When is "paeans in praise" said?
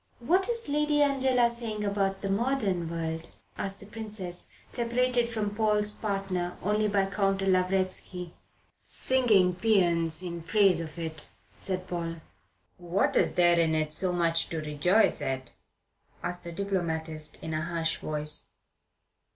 9.53-10.79